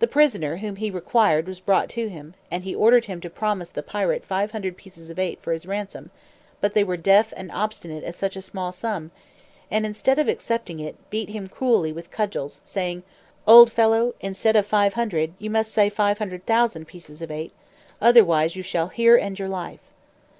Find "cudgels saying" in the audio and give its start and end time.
12.10-13.04